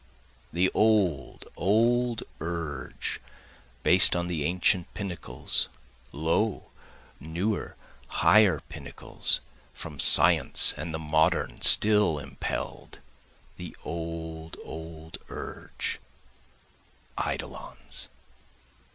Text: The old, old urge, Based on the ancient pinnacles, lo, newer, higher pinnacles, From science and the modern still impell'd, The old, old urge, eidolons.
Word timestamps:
The 0.51 0.71
old, 0.73 1.45
old 1.55 2.23
urge, 2.39 3.21
Based 3.83 4.15
on 4.15 4.25
the 4.25 4.43
ancient 4.45 4.91
pinnacles, 4.95 5.69
lo, 6.11 6.71
newer, 7.19 7.75
higher 8.07 8.61
pinnacles, 8.67 9.41
From 9.75 9.99
science 9.99 10.73
and 10.75 10.91
the 10.91 10.97
modern 10.97 11.61
still 11.61 12.17
impell'd, 12.17 12.97
The 13.57 13.77
old, 13.85 14.57
old 14.65 15.19
urge, 15.29 15.99
eidolons. 17.15 18.07